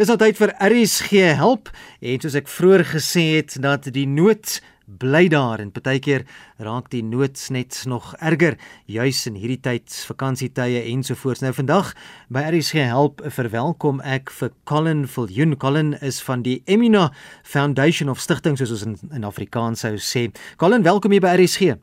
Dis 0.00 0.08
altyd 0.08 0.38
vir 0.40 0.50
RSG 0.56 1.18
help 1.36 1.66
en 2.00 2.20
soos 2.24 2.36
ek 2.38 2.46
vroeër 2.48 2.80
gesê 2.94 3.24
het 3.34 3.58
dat 3.60 3.90
die 3.92 4.06
nood 4.08 4.54
bly 4.88 5.26
daar 5.28 5.60
en 5.60 5.68
partykeer 5.68 6.24
raak 6.64 6.88
die 6.94 7.02
nood 7.04 7.36
net 7.52 7.76
nog 7.84 8.14
erger 8.16 8.56
juis 8.88 9.20
in 9.28 9.36
hierdie 9.36 9.58
tyd 9.60 9.92
vakansietye 10.08 10.80
ensovoorts. 10.94 11.44
Nou 11.44 11.52
vandag 11.52 11.92
by 12.32 12.46
RSG 12.54 12.86
help 12.88 13.20
verwelkom 13.36 14.00
ek 14.00 14.32
vir 14.38 14.54
Colin 14.64 15.04
Viljoen. 15.04 15.58
Colin 15.60 15.92
is 16.00 16.22
van 16.24 16.40
die 16.48 16.62
Emina 16.64 17.10
Foundation 17.44 18.08
of 18.08 18.24
stigting 18.24 18.56
soos 18.56 18.72
ons 18.78 18.88
in, 18.88 18.98
in 19.12 19.28
Afrikaans 19.28 19.84
sou 19.84 19.92
sê. 20.00 20.30
Colin, 20.56 20.88
welkom 20.88 21.12
hier 21.12 21.20
by 21.20 21.36
RSG. 21.36 21.76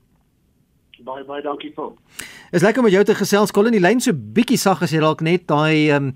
Baie 1.06 1.30
baie 1.30 1.46
dankie 1.46 1.76
vir. 1.78 1.94
Is 2.58 2.66
lekker 2.66 2.82
om 2.82 2.90
jou 2.90 3.06
te 3.06 3.22
gesels 3.22 3.54
Colin. 3.54 3.78
Die 3.78 3.86
lyn 3.86 4.02
so 4.02 4.18
bietjie 4.18 4.58
sag 4.58 4.82
as 4.82 4.98
jy 4.98 5.06
dalk 5.06 5.22
net 5.22 5.46
daai 5.46 5.94
ehm 5.94 6.16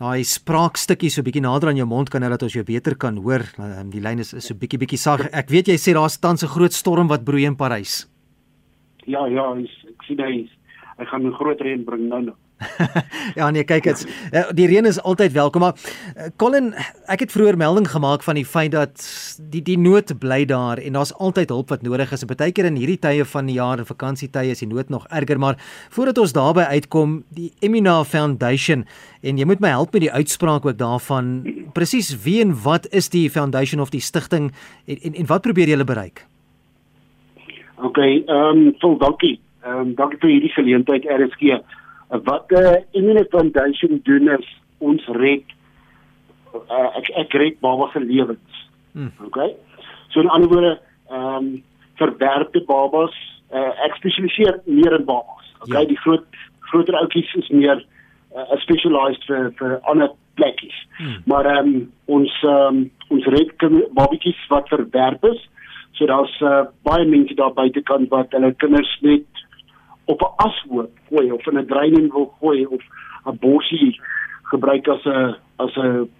daai 0.00 0.24
spraakstukkie 0.26 1.10
so 1.10 1.22
bietjie 1.22 1.42
nader 1.44 1.70
aan 1.70 1.78
jou 1.78 1.86
mond 1.86 2.10
kan 2.10 2.22
hê 2.22 2.30
dat 2.32 2.42
ons 2.42 2.54
jou 2.56 2.64
beter 2.64 2.96
kan 2.96 3.16
hoor. 3.16 3.46
Um, 3.58 3.90
die 3.90 4.02
lyn 4.02 4.18
is, 4.18 4.32
is 4.34 4.48
so 4.50 4.54
bietjie 4.54 4.80
bietjie 4.82 4.98
sag. 4.98 5.28
Ek 5.32 5.50
weet 5.50 5.70
jy 5.70 5.78
sê 5.78 5.94
daar's 5.94 6.18
tans 6.18 6.42
'n 6.42 6.50
groot 6.50 6.72
storm 6.72 7.08
wat 7.08 7.24
broei 7.24 7.46
in 7.46 7.56
Parys. 7.56 8.06
Ja, 9.06 9.26
ja, 9.26 9.52
ek 9.54 10.02
sien 10.06 10.18
hy 10.18 10.48
hy 10.98 11.04
gaan 11.04 11.26
'n 11.26 11.34
groot 11.34 11.60
reën 11.60 11.84
bring 11.84 12.08
nou 12.08 12.22
nou. 12.22 12.36
ja 13.40 13.50
nee, 13.50 13.64
kyk 13.64 13.86
dit. 13.88 14.04
Eh, 14.32 14.48
die 14.56 14.66
reën 14.70 14.88
is 14.88 15.00
altyd 15.02 15.32
welkom, 15.36 15.64
maar 15.66 15.78
eh, 16.16 16.30
Colin, 16.40 16.72
ek 17.12 17.26
het 17.26 17.34
vroeër 17.34 17.58
melding 17.60 17.88
gemaak 17.90 18.24
van 18.26 18.38
die 18.40 18.46
feit 18.48 18.72
dat 18.74 19.06
die 19.52 19.62
die 19.62 19.78
nood 19.78 20.10
bly 20.18 20.42
daar 20.48 20.82
en 20.82 20.98
daar's 20.98 21.14
altyd 21.14 21.54
hulp 21.54 21.70
wat 21.74 21.86
nodig 21.86 22.12
is. 22.12 22.24
En 22.24 22.32
baie 22.32 22.52
keer 22.52 22.70
in 22.70 22.80
hierdie 22.80 22.98
tye 22.98 23.24
van 23.24 23.50
die 23.50 23.58
jaar 23.58 23.84
vakansietye 23.84 24.54
is 24.54 24.64
die 24.64 24.70
nood 24.70 24.90
nog 24.90 25.06
erger, 25.10 25.38
maar 25.38 25.60
voordat 25.94 26.18
ons 26.18 26.34
daarby 26.36 26.66
uitkom, 26.74 27.22
die 27.34 27.52
Emina 27.60 28.02
Foundation 28.04 28.86
en 29.24 29.38
jy 29.40 29.46
moet 29.48 29.62
my 29.64 29.70
help 29.72 29.94
met 29.96 30.04
die 30.04 30.12
uitspraak 30.12 30.66
ook 30.66 30.76
daarvan. 30.78 31.30
Presies 31.72 32.12
wie 32.24 32.40
en 32.44 32.52
wat 32.64 32.88
is 32.92 33.08
die 33.08 33.30
foundation 33.30 33.80
of 33.80 33.92
die 33.94 34.02
stigting 34.04 34.50
en 34.86 34.94
en, 35.04 35.14
en 35.14 35.26
wat 35.26 35.42
probeer 35.42 35.68
julle 35.68 35.84
bereik? 35.84 36.26
OK, 37.76 37.98
ehm 37.98 38.66
um, 38.66 38.74
vol 38.80 38.98
dankie. 38.98 39.38
Ehm 39.64 39.80
um, 39.80 39.94
dankie 39.98 40.20
vir 40.22 40.30
hierdie 40.30 40.52
geleentheid 40.56 41.08
RSG 41.08 41.58
wat 42.22 42.48
die 42.48 42.62
uh, 42.62 42.80
Immunity 42.92 43.28
Foundation 43.30 44.00
doen 44.04 44.28
is 44.38 44.46
ons 44.78 45.04
red 45.18 45.44
uh, 46.54 46.90
ek 46.98 47.10
ek 47.24 47.36
red 47.40 47.60
babas 47.64 47.92
se 47.92 48.02
lewens. 48.02 48.64
Hmm. 48.92 49.12
Okay? 49.26 49.54
So 50.12 50.20
in 50.20 50.30
ander 50.30 50.48
woorde, 50.48 50.74
ehm 51.10 51.36
um, 51.36 51.62
verwerpte 51.98 52.60
babas, 52.66 53.14
uh, 53.54 53.72
ek 53.86 53.96
spesialiseer 54.00 54.60
meer 54.66 54.98
in 54.98 55.06
babas. 55.06 55.46
Okay, 55.62 55.82
ja. 55.82 55.88
die 55.90 55.98
groot 56.02 56.26
groter 56.70 56.96
oudjies 56.98 57.30
is 57.38 57.50
meer 57.54 57.82
uh, 58.34 58.56
specialized 58.62 59.26
vir 59.30 59.50
vir 59.58 59.78
ander 59.90 60.12
plekkies. 60.38 60.76
Hmm. 60.98 61.18
Maar 61.30 61.50
ehm 61.54 61.74
um, 61.74 61.82
ons 62.18 62.38
ehm 62.42 62.84
um, 62.84 62.84
ons 63.14 63.26
red 63.36 63.52
babatjies 63.94 64.40
wat 64.50 64.70
verwerp 64.72 65.24
is. 65.32 65.42
So 65.94 66.06
daar's 66.10 66.34
uh, 66.42 66.64
baie 66.82 67.06
mense 67.06 67.34
daar 67.38 67.54
buitekant 67.54 68.10
wat 68.10 68.32
hulle 68.34 68.50
kinders 68.58 68.90
net 69.06 69.43
op 70.04 70.20
'n 70.20 70.34
ashoop 70.46 70.90
gooi 71.08 71.30
of 71.32 71.46
in 71.46 71.58
'n 71.58 71.66
draining 71.66 72.12
wil 72.12 72.34
gooi 72.40 72.66
of 72.66 72.82
'n 73.26 73.38
bossie 73.40 74.00
gebruik 74.42 74.88
as 74.88 75.04
'n 75.04 75.36
as 75.56 75.76
'n 75.76 76.10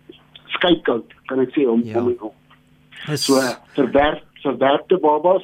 skykout 0.46 1.08
kan 1.26 1.40
ek 1.40 1.50
sê 1.56 1.68
om 1.68 1.82
ja. 1.84 1.98
om 1.98 2.16
om 2.20 2.32
so 3.16 3.40
verwerf 3.74 4.22
verwerfde 4.42 4.98
babas 4.98 5.42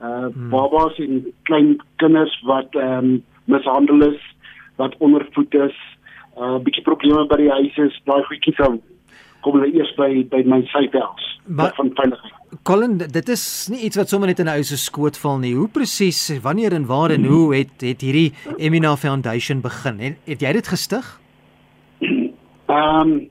uh 0.00 0.26
hmm. 0.26 0.50
babas 0.50 0.98
en 0.98 1.26
klein 1.42 1.76
kinders 1.96 2.42
wat 2.42 2.74
ehm 2.74 3.04
um, 3.04 3.24
mishandel 3.44 4.02
is 4.12 4.20
wat 4.76 4.94
ondervoed 4.98 5.54
is 5.54 5.76
uh 6.36 6.58
bietjie 6.58 6.84
probleme 6.86 7.26
by 7.26 7.36
die 7.36 7.50
huis 7.50 7.76
is 7.76 8.00
daai 8.04 8.22
goedjies 8.28 8.56
dan 8.56 8.80
kom 9.40 9.58
hulle 9.58 9.72
eers 9.74 9.94
by 9.96 10.10
by 10.32 10.42
my 10.46 10.62
syfels 10.74 11.24
van 11.48 11.94
veiligheid 12.00 12.38
Colin, 12.62 12.96
dit 12.98 13.28
is 13.28 13.68
nie 13.68 13.82
iets 13.84 13.96
wat 13.96 14.08
sommer 14.08 14.28
net 14.28 14.38
in 14.40 14.48
'n 14.48 14.56
ou 14.56 14.62
se 14.62 14.76
skoot 14.76 15.16
val 15.18 15.38
nie. 15.38 15.54
Hoe 15.54 15.68
presies, 15.68 16.40
wanneer 16.40 16.72
en 16.72 16.86
waar 16.86 17.10
en 17.10 17.24
hoe 17.24 17.54
het 17.54 17.80
het 17.80 18.00
hierdie 18.00 18.32
Emina 18.56 18.96
Foundation 18.96 19.60
begin? 19.60 19.98
Het, 19.98 20.16
het 20.24 20.40
jy 20.40 20.52
dit 20.52 20.68
gestig? 20.68 21.20
Ehm 22.68 23.00
um, 23.00 23.28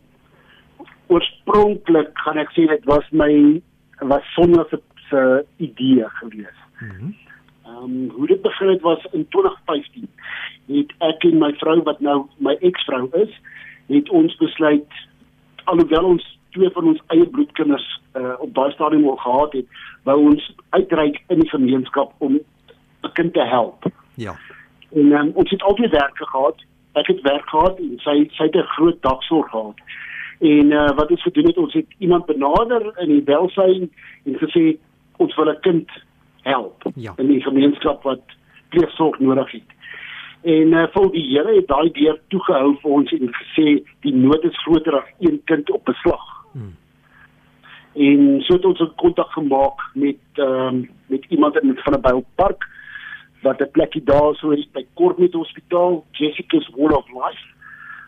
oorspronklik 1.07 2.09
gaan 2.13 2.38
ek 2.38 2.51
sê 2.51 2.67
dit 2.67 2.85
was 2.85 3.06
my 3.12 3.62
was 4.00 4.25
sonder 4.35 4.66
se 4.69 4.81
se 5.09 5.46
idee 5.57 6.06
gewees. 6.19 6.57
Mhm. 6.79 7.12
Ehm 7.66 7.84
um, 7.84 8.09
hoe 8.09 8.28
dit 8.28 8.41
begin 8.41 8.67
het 8.67 8.81
was 8.81 9.06
in 9.12 9.28
2015. 9.28 10.07
Het 10.67 10.94
ek 11.00 11.23
en 11.23 11.38
my 11.38 11.53
vrou 11.53 11.81
wat 11.84 12.00
nou 12.00 12.25
my 12.38 12.57
eksvrou 12.59 13.09
is, 13.13 13.41
het 13.88 14.09
ons 14.09 14.35
besluit 14.38 14.91
alhoewel 15.67 16.05
ons 16.13 16.25
twee 16.55 16.69
van 16.73 16.88
ons 16.91 17.01
eie 17.13 17.28
bloedkinders 17.28 17.88
uh, 18.17 18.33
op 18.39 18.53
baie 18.53 18.72
stadium 18.72 19.07
al 19.09 19.19
gehad 19.22 19.53
het, 19.53 19.67
wou 20.03 20.17
ons 20.31 20.47
uitreik 20.69 21.22
in 21.33 21.44
die 21.44 21.50
gemeenskap 21.50 22.13
om 22.17 22.39
'n 23.03 23.13
kind 23.13 23.33
te 23.33 23.45
help. 23.45 23.85
Ja. 24.16 24.35
En 24.91 25.11
um, 25.11 25.31
ons 25.33 25.50
het 25.50 25.63
altyd 25.63 25.91
werk 25.91 26.17
gehad. 26.17 26.63
Ek 26.94 27.07
het 27.07 27.22
werk 27.22 27.50
gehad 27.50 27.79
en 27.79 27.94
sy 28.00 28.29
sy 28.31 28.44
het 28.44 28.55
'n 28.55 28.73
groot 28.75 29.01
dagsorg 29.01 29.50
gehad. 29.50 29.79
En 30.39 30.72
uh, 30.72 30.89
wat 30.95 31.11
ons 31.11 31.22
gedoen 31.22 31.45
het, 31.45 31.57
ons 31.57 31.73
het 31.73 31.85
iemand 31.97 32.25
benader 32.25 32.94
in 32.97 33.09
die 33.09 33.23
welsyn 33.25 33.91
en 34.23 34.38
gesê 34.38 34.78
ons 35.17 35.35
wil 35.35 35.49
'n 35.49 35.59
kind 35.61 35.89
help 36.41 36.84
ja. 36.95 37.13
in 37.17 37.28
die 37.28 37.41
gemeenskap 37.41 38.03
wat 38.03 38.22
pleegsorg 38.69 39.19
nodig 39.19 39.51
het. 39.51 39.69
En 40.47 40.74
uh, 40.74 40.85
vol 40.94 41.09
die 41.12 41.25
Here 41.28 41.56
het 41.58 41.68
daai 41.68 41.90
deur 41.91 42.19
toegehou 42.31 42.75
vir 42.81 42.91
ons 42.97 43.13
en 43.16 43.31
gesê 43.35 43.72
die 44.06 44.13
nood 44.16 44.46
is 44.47 44.59
groter 44.63 44.96
as 45.02 45.08
een 45.19 45.41
kind 45.52 45.72
op 45.75 45.84
beslag. 45.90 46.24
Hmm. 46.53 46.75
En 48.08 48.22
so 48.46 48.56
het 48.56 48.68
ons 48.69 48.84
kontak 49.02 49.34
gemaak 49.35 49.84
met 49.96 50.40
ehm 50.40 50.68
um, 50.68 50.85
met 51.08 51.25
iemand 51.31 51.58
in 51.59 51.75
van 51.84 51.94
'n 51.97 52.02
Bylpark 52.02 52.68
wat 53.41 53.62
'n 53.62 53.72
plekkie 53.72 54.03
daar 54.03 54.35
so 54.35 54.52
is 54.52 54.68
by 54.72 54.85
Kortmet 54.94 55.34
Hospitaal, 55.34 56.06
Jessica's 56.12 56.69
Wall 56.75 56.96
of 56.96 57.08
Life. 57.08 57.44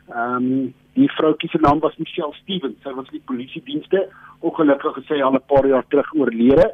Ehm 0.09 0.35
um, 0.35 0.73
die 0.93 1.11
vroutjie 1.11 1.49
se 1.49 1.57
naam 1.57 1.79
was 1.79 1.97
Michelle 1.97 2.33
Stevens. 2.33 2.81
Sy 2.83 2.93
was 2.93 3.09
die 3.09 3.21
polisie 3.25 3.61
dienste, 3.63 4.07
ongelukkig 4.39 4.93
gesê 4.93 5.21
al 5.21 5.33
'n 5.33 5.47
paar 5.47 5.67
jaar 5.67 5.85
terug 5.87 6.13
oorlede. 6.13 6.73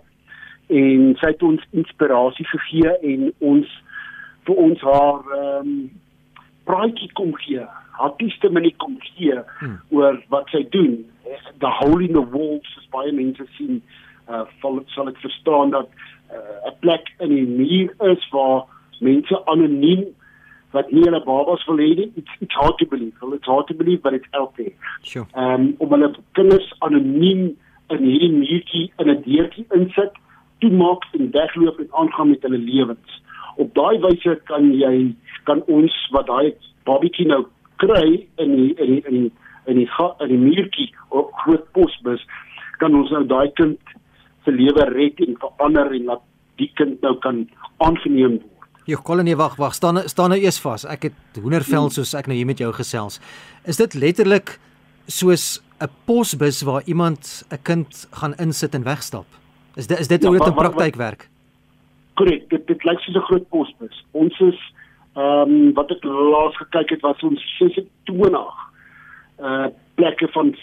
En 0.67 1.15
sy 1.19 1.27
het 1.27 1.43
ons 1.43 1.65
inspirasie 1.69 2.45
gegee 2.45 2.97
en 3.01 3.33
ons 3.37 3.83
vir 4.45 4.55
ons 4.67 4.81
haar 4.81 5.21
ehm 5.39 5.67
um, 5.67 5.89
praatjie 6.65 7.11
kom 7.13 7.35
gee. 7.37 7.61
Haar 7.95 8.15
testimonie 8.17 8.73
kom 8.81 8.95
gee 8.99 9.35
hmm. 9.59 9.77
oor 9.93 10.17
wat 10.33 10.49
sy 10.49 10.63
doen 10.73 11.05
the 11.59 11.69
hole 11.69 12.03
in 12.03 12.13
the 12.13 12.21
walls 12.21 12.67
as 12.77 12.87
baie 12.95 13.11
mense 13.11 13.47
sien 13.57 13.81
uh 14.27 14.43
val 14.61 14.79
sal 14.95 15.09
ek 15.11 15.19
verstaan 15.23 15.73
dat 15.75 15.89
'n 15.89 16.69
uh, 16.69 16.73
plek 16.83 17.11
in 17.25 17.33
die 17.35 17.49
muur 17.61 17.89
is 18.11 18.29
waar 18.35 18.65
mense 18.99 19.41
anoniem 19.53 20.05
wat 20.77 20.91
nie 20.91 21.03
hulle 21.07 21.21
babas 21.25 21.65
wil 21.67 21.81
hê 21.83 21.91
nie 21.99 22.09
it's, 22.21 22.33
it's 22.41 22.57
hard 22.61 22.77
to 22.77 22.85
believe 22.93 23.13
well, 23.21 23.35
it's 23.37 23.51
hard 23.53 23.67
to 23.67 23.75
believe 23.81 24.01
but 24.01 24.13
it's 24.13 24.31
out 24.39 24.55
there 24.57 24.73
sure 25.11 25.27
um 25.43 25.75
om 25.77 25.95
hulle 25.95 26.11
kinders 26.39 26.73
anoniem 26.87 27.43
in 27.95 28.07
hierdie 28.09 28.33
muurtjie 28.39 28.85
in 29.03 29.11
'n 29.13 29.21
deurtjie 29.27 29.67
insit 29.79 30.17
toemaak 30.59 31.05
en 31.19 31.31
wegloop 31.37 31.79
en 31.79 31.93
aangaan 32.01 32.33
met 32.33 32.49
hulle 32.49 32.61
lewens 32.71 33.21
op 33.61 33.73
daai 33.75 33.99
wyse 34.03 34.39
kan 34.49 34.71
jy 34.73 35.15
kan 35.43 35.61
ons 35.67 35.93
wat 36.11 36.27
daai 36.27 36.53
babatjie 36.85 37.27
nou 37.27 37.45
kry 37.81 38.27
in 38.41 38.55
die, 38.55 38.71
in 38.79 38.91
die, 38.95 39.01
in 39.07 39.15
die, 39.21 39.31
in 39.65 39.79
die 39.81 39.89
in 40.19 40.31
die 40.33 40.41
muurtjie 40.41 40.89
op 41.09 41.33
groot 41.43 41.65
posbus 41.77 42.23
kan 42.79 42.95
ons 42.95 43.11
nou 43.13 43.23
daai 43.27 43.51
kind 43.59 43.95
se 44.45 44.53
lewe 44.53 44.85
red 44.91 45.21
en 45.25 45.37
verander 45.41 45.93
en 45.95 46.11
laat 46.11 46.25
die 46.61 46.69
kind 46.79 47.01
nou 47.03 47.15
kan 47.23 47.45
aangeneem 47.83 48.39
word. 48.39 48.51
Jy 48.85 48.99
kolon 49.01 49.25
nee 49.25 49.37
wag 49.37 49.57
wag 49.57 49.73
staan 49.73 50.03
staan 50.11 50.35
nou 50.35 50.39
eers 50.39 50.59
vas. 50.61 50.85
Ek 50.85 51.09
het 51.09 51.39
hoendervel 51.41 51.89
soos 51.93 52.13
ek 52.17 52.29
nou 52.29 52.37
hier 52.37 52.47
met 52.47 52.61
jou 52.61 52.71
gesels. 52.75 53.19
Is 53.65 53.81
dit 53.81 53.97
letterlik 53.97 54.59
soos 55.07 55.61
'n 55.81 55.89
posbus 56.05 56.61
waar 56.61 56.83
iemand 56.85 57.43
'n 57.51 57.61
kind 57.63 58.07
gaan 58.11 58.35
insit 58.37 58.75
en 58.75 58.83
wegstap? 58.83 59.25
Is 59.75 59.87
dit 59.87 59.99
is 59.99 60.07
dit 60.07 60.21
ja, 60.21 60.29
hoe 60.29 60.37
dit 60.37 60.47
in 60.47 60.53
praktyk 60.53 60.95
werk? 60.95 61.29
Korrek, 62.15 62.49
dit 62.49 62.67
dit 62.67 62.83
lyk 62.83 62.99
soos 62.99 63.15
'n 63.15 63.27
groot 63.29 63.49
posbus. 63.49 64.03
Ons 64.11 64.39
is 64.39 64.59
ehm 65.15 65.51
um, 65.51 65.73
wat 65.73 65.91
ek 65.91 66.03
laas 66.03 66.55
gekyk 66.57 66.89
het 66.89 67.01
was 67.01 67.23
ons 67.23 67.41
26 67.57 68.63
uh 69.39 69.67
plekke 69.95 70.27
van 70.27 70.55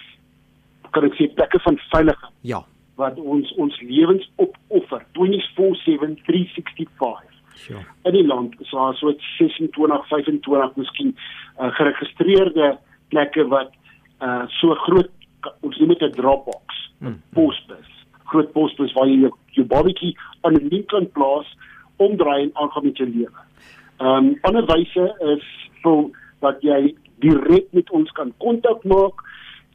kan 0.91 1.05
ek 1.05 1.15
sê 1.17 1.29
plekke 1.35 1.59
van 1.65 1.79
veiligheid. 1.91 2.33
Ja. 2.41 2.61
Wat 3.01 3.19
ons 3.19 3.53
ons 3.57 3.81
lewens 3.81 4.31
opoffer 4.37 5.05
24/7 5.17 6.17
365. 6.25 7.31
Sure. 7.55 7.85
In 8.05 8.13
die 8.13 8.27
land 8.27 8.61
is 8.61 8.71
daar 8.71 8.95
so 8.95 9.13
26 9.39 10.07
25 10.09 10.77
miskien 10.77 11.17
uh, 11.61 11.71
geregistreerde 11.77 12.79
plekke 13.09 13.47
wat 13.49 13.73
uh 14.21 14.45
so 14.61 14.75
groot 14.75 15.11
ons 15.61 15.79
noem 15.79 15.89
dit 15.89 16.03
'n 16.03 16.13
dropbox, 16.13 16.93
'n 17.01 17.07
mm. 17.07 17.23
posbus. 17.35 17.89
Groot 18.25 18.53
posbus 18.53 18.93
waar 18.93 19.09
jy 19.09 19.21
jou, 19.21 19.33
jou 19.57 19.67
babatjie 19.67 20.17
aan 20.41 20.55
'n 20.55 20.69
link 20.69 20.87
kan 20.89 21.11
plaas 21.13 21.57
omdraai 21.97 22.43
en 22.43 22.51
aangaan 22.55 22.85
met 22.85 22.97
jou 22.97 23.09
lewe. 23.09 23.41
Ehm 23.99 24.27
um, 24.27 24.39
ander 24.43 24.67
wyse 24.67 25.05
is 25.35 25.45
vir 25.83 26.11
wat 26.41 26.63
jy 26.63 26.95
direk 27.23 27.67
met 27.71 27.91
ons 27.91 28.11
kan 28.11 28.33
kontak 28.39 28.85
maak 28.85 29.23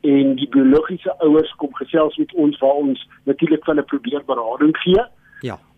en 0.02 0.36
die 0.36 0.50
biologiese 0.50 1.14
ouers 1.20 1.54
kom 1.62 1.74
gesels 1.74 2.18
met 2.18 2.34
ons 2.34 2.60
waar 2.60 2.82
ons 2.84 3.08
natuurlik 3.24 3.64
van 3.64 3.80
'n 3.80 3.86
probeer 3.86 4.24
berading 4.26 4.78
gee. 4.78 5.04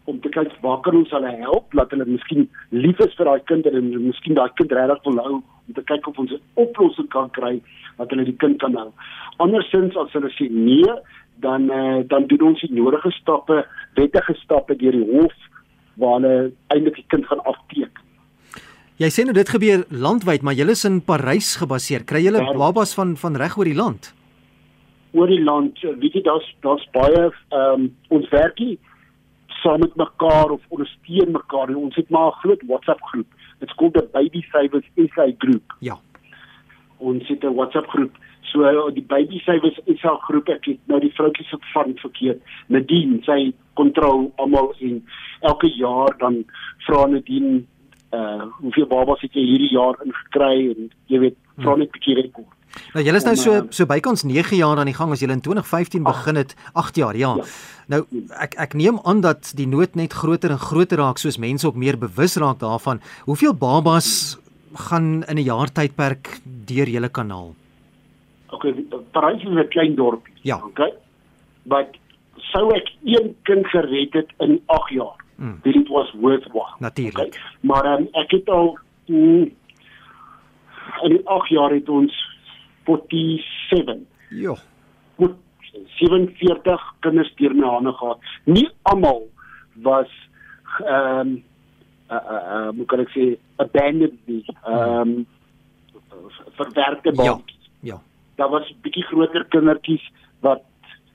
Ja. 0.10 0.14
Om 0.14 0.20
te 0.22 0.30
kyk 0.30 0.56
waar 0.62 0.82
kan 0.82 0.96
ons 0.98 1.12
hulle 1.14 1.32
help 1.44 1.74
dat 1.78 1.92
hulle 1.94 2.06
miskien 2.10 2.48
lief 2.74 3.00
is 3.06 3.14
vir 3.18 3.30
daai 3.30 3.44
kind 3.46 3.68
en 3.70 3.90
miskien 4.08 4.36
daai 4.36 4.50
kind 4.58 4.72
regtig 4.72 5.04
wil 5.06 5.22
hou 5.24 5.36
om 5.38 5.76
te 5.78 5.84
kyk 5.86 6.08
of 6.08 6.18
ons 6.18 6.32
'n 6.32 6.42
oplossing 6.56 7.10
kan 7.10 7.30
kry 7.30 7.62
dat 7.98 8.10
hulle 8.10 8.26
die 8.26 8.40
kind 8.42 8.60
kan 8.60 8.74
hou. 8.76 8.90
Andersins 9.38 9.96
as 9.96 10.12
hulle 10.14 10.32
sê 10.34 10.50
nee, 10.50 10.94
dan 11.46 11.70
uh, 11.70 12.02
dan 12.08 12.28
doen 12.28 12.42
ons 12.42 12.62
die 12.62 12.74
nodige 12.74 13.12
stappe, 13.12 13.66
wettige 13.96 14.34
stappe 14.34 14.76
deur 14.76 14.92
die 14.92 15.08
hof 15.12 15.36
waar 15.98 16.20
hulle 16.20 16.52
eintlik 16.68 16.96
die 16.96 17.08
kind 17.08 17.26
gaan 17.26 17.44
afteken. 17.44 18.06
Jy 19.00 19.10
sê 19.16 19.24
nou 19.24 19.34
dit 19.34 19.50
gebeur 19.50 19.86
landwyd, 19.90 20.42
maar 20.42 20.54
julle 20.54 20.72
is 20.76 20.86
in 20.86 21.02
Parys 21.02 21.56
gebaseer. 21.56 22.04
Kry 22.04 22.20
julle 22.26 22.44
babas 22.58 22.94
van 22.98 23.16
van 23.16 23.36
reg 23.36 23.58
oor 23.58 23.66
die 23.66 23.78
land? 23.78 24.14
Oor 25.12 25.28
die 25.28 25.44
land, 25.44 25.80
weet 25.82 26.14
jy, 26.14 26.22
daar's 26.22 26.56
daar's 26.62 26.86
baie 26.92 27.30
ehm 27.30 27.74
um, 27.74 27.96
ons 28.10 28.28
werkie 28.30 28.80
saam 29.62 29.80
met 29.80 29.96
mekaar 29.96 30.50
of 30.50 30.62
ondersteun 30.68 31.32
mekaar. 31.32 31.76
Ons 31.76 31.96
het 31.96 32.10
maar 32.10 32.32
'n 32.32 32.40
groot 32.42 32.62
WhatsApp 32.68 33.02
groep. 33.02 33.28
Dit 33.60 33.74
kom 33.76 33.92
die 33.92 34.08
Baby 34.12 34.42
Savers 34.42 34.90
SA 34.96 35.26
groep. 35.38 35.76
Ja. 35.80 35.98
Ons 36.98 37.28
het 37.28 37.44
'n 37.44 37.54
WhatsApp 37.54 37.88
groep. 37.88 38.18
So 38.42 38.92
die 38.92 39.06
Baby 39.06 39.40
Savers 39.40 39.80
SA 39.86 40.16
groep 40.16 40.50
ek 40.50 40.66
het 40.66 40.80
nou 40.86 41.00
die 41.00 41.14
vroutjies 41.14 41.54
op 41.54 41.64
van 41.74 41.94
verkeerd. 41.96 42.42
Nadine, 42.68 43.20
sy 43.24 43.54
kontrol 43.74 44.32
almal 44.36 44.74
en 44.80 45.06
elke 45.42 45.70
jaar 45.76 46.18
dan 46.18 46.46
vra 46.78 47.06
Nadine 47.06 47.64
uh 48.12 48.46
hoeveel 48.62 48.88
babas 48.88 49.22
het 49.22 49.34
jy 49.34 49.44
hierdie 49.46 49.74
jaar 49.76 50.00
ingekry 50.04 50.72
en 50.72 50.90
jy 51.06 51.20
weet 51.20 51.38
vra 51.58 51.76
net 51.76 51.88
'n 51.88 51.92
bietjie 51.92 52.16
rekord. 52.16 52.59
Nou 52.94 53.04
julle 53.06 53.18
is 53.18 53.26
nou 53.26 53.36
so 53.36 53.62
so 53.76 53.86
bykans 53.90 54.24
9 54.24 54.58
jaar 54.58 54.78
aan 54.78 54.90
die 54.90 54.98
gang 54.98 55.12
as 55.12 55.24
julle 55.24 55.34
in 55.34 55.42
2015 55.42 56.04
begin 56.04 56.36
het, 56.36 56.56
8 56.74 56.96
jaar, 56.96 57.18
ja. 57.18 57.36
ja. 57.36 57.44
Nou 57.88 58.04
ek 58.40 58.56
ek 58.58 58.74
neem 58.74 59.00
aan 59.04 59.22
dat 59.22 59.52
die 59.56 59.68
nood 59.68 59.96
net 59.96 60.14
groter 60.14 60.52
en 60.52 60.62
groter 60.62 61.02
raak 61.02 61.18
soos 61.18 61.38
mense 61.38 61.68
ook 61.68 61.76
meer 61.76 61.98
bewus 61.98 62.38
raak 62.38 62.60
daarvan. 62.60 63.02
Hoeveel 63.26 63.54
babas 63.54 64.38
gaan 64.90 65.24
in 65.28 65.38
'n 65.38 65.44
jaar 65.44 65.72
tydperk 65.72 66.42
deur 66.46 66.88
julle 66.88 67.10
kanaal? 67.10 67.56
Okay, 68.50 68.74
Parys 69.12 69.44
is 69.44 69.50
'n 69.50 69.68
klein 69.70 69.96
dorpie. 69.96 70.34
Ja. 70.42 70.62
Okay. 70.64 70.94
Maar 71.64 71.86
sou 72.38 72.74
ek 72.76 72.88
een 73.04 73.36
kind 73.44 73.66
gered 73.68 74.14
het 74.14 74.30
in 74.40 74.62
8 74.66 74.90
jaar 74.90 75.18
Mm. 75.40 75.60
dit 75.62 75.88
was 75.88 76.12
worthwhile. 76.12 76.76
Natuurlik. 76.80 77.18
Okay? 77.18 77.40
Maar 77.62 78.00
um, 78.00 78.08
ek 78.12 78.32
het 78.32 78.50
al 78.50 78.78
mm, 79.06 79.52
in 81.02 81.22
8 81.24 81.48
jaar 81.48 81.72
het 81.72 81.90
ons 81.90 82.29
47 82.90 84.06
Ja. 84.30 84.56
goed 85.18 85.36
47 86.00 86.82
kinders 87.00 87.32
deur 87.38 87.54
my 87.56 87.68
hande 87.68 87.94
gehad. 87.94 88.20
Nie 88.46 88.70
almal 88.82 89.28
was 89.84 90.08
ehm 90.86 91.20
um, 91.20 91.44
uh, 92.12 92.16
uh, 92.16 92.44
uh, 92.54 92.70
hoe 92.76 92.86
kan 92.86 93.00
ek 93.04 93.12
sê 93.14 93.26
abandoned 93.62 94.18
nie. 94.26 94.44
Ehm 94.66 95.02
um, 95.02 95.26
verwerkte 96.58 97.12
Ja. 97.14 97.16
babatjies. 97.16 97.70
Ja. 97.82 98.00
Daar 98.36 98.50
was 98.50 98.74
bietjie 98.82 99.04
groter 99.04 99.46
kindertjies 99.50 100.06
wat 100.42 100.64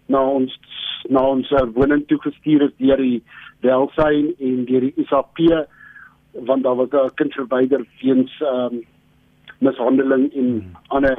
na 0.06 0.20
ons 0.22 0.58
na 1.08 1.20
ons 1.20 1.50
woning 1.74 2.06
toe 2.08 2.18
gestuur 2.20 2.62
is 2.62 2.72
deur 2.78 2.96
die 2.96 3.22
welsyn 3.60 4.34
en 4.40 4.64
deur 4.64 4.80
die 4.80 5.06
SAP 5.08 5.38
want 6.46 6.62
daar 6.64 6.76
was 6.76 6.88
'n 6.92 7.14
kind 7.14 7.32
verwyder 7.34 7.84
weens 8.02 8.32
ehm 8.40 8.74
um, 8.74 8.82
mishandeling 9.60 10.32
en 10.34 10.48
Hmm. 10.60 10.76
ander 10.88 11.18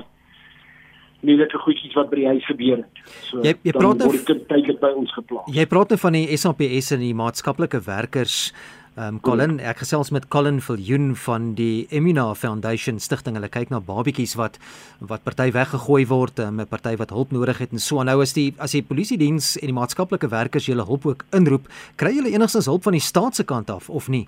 moeilike 1.25 1.59
goedjies 1.65 1.97
wat 1.97 2.09
by 2.11 2.21
die 2.21 2.29
huis 2.29 2.47
gebeur 2.49 2.77
het. 2.83 3.03
So 3.29 3.41
Jy- 3.43 3.57
jy 3.63 3.71
dan 3.71 3.81
praat 3.81 3.97
nou 3.97 4.07
word 4.11 4.25
kind 4.25 4.47
tydelik 4.47 4.79
by 4.79 4.93
ons 4.95 5.11
geplaas. 5.13 5.51
Jy 5.53 5.65
praat 5.65 5.99
van 5.99 6.13
die 6.13 6.37
SAPS 6.37 6.91
en 6.91 6.99
die 6.99 7.13
maatskaplike 7.13 7.81
werkers. 7.85 8.53
Ehm 8.95 9.15
um, 9.15 9.19
Colin, 9.19 9.57
ek 9.59 9.81
gesels 9.83 10.07
met 10.15 10.29
Colin 10.31 10.61
Viljoen 10.63 11.15
van 11.19 11.49
die 11.57 11.85
Emina 11.91 12.29
Foundation 12.33 12.99
stigting. 13.03 13.35
Hulle 13.35 13.49
kyk 13.51 13.69
na 13.69 13.81
babatjies 13.83 14.37
wat 14.39 14.55
wat 15.01 15.25
party 15.25 15.49
weggegooi 15.51 16.05
word, 16.07 16.39
'n 16.39 16.61
um, 16.61 16.65
party 16.65 16.95
wat 16.95 17.09
hulp 17.09 17.31
nodig 17.31 17.57
het 17.59 17.73
en 17.73 17.79
so. 17.79 18.01
Nou 18.03 18.21
as 18.21 18.31
die 18.33 18.53
as 18.57 18.71
die 18.71 18.81
polisie 18.83 19.17
diens 19.17 19.57
en 19.57 19.67
die 19.67 19.75
maatskaplike 19.75 20.29
werkers 20.31 20.65
julle 20.71 20.85
hulp 20.85 21.05
ook 21.05 21.25
inroep, 21.33 21.67
kry 21.97 22.13
julle 22.15 22.31
enigstens 22.31 22.71
hulp 22.71 22.83
van 22.83 22.93
die 22.93 23.01
staat 23.01 23.35
se 23.35 23.43
kant 23.43 23.69
af 23.69 23.89
of 23.89 24.07
nie? 24.07 24.27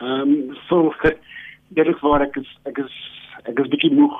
Ehm 0.00 0.20
um, 0.28 0.56
so 0.68 0.92
dit 1.74 1.86
is 1.86 2.00
waar 2.00 2.20
ek 2.20 2.36
is 2.36 2.48
ek 2.68 2.78
is 2.84 2.92
ek 3.48 3.58
is 3.58 3.68
bietjie 3.72 3.94
moeg 3.96 4.12